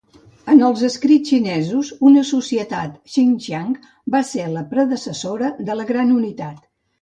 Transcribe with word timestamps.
En 0.51 0.61
els 0.67 0.79
escrits 0.85 1.33
xinesos, 1.33 1.91
una 2.11 2.23
societat 2.29 2.95
"Xinxiang" 3.17 3.77
va 4.17 4.23
ser 4.31 4.47
la 4.55 4.65
predecessora 4.73 5.53
de 5.71 5.77
la 5.81 5.87
Gran 5.93 6.17
Unitat. 6.17 6.67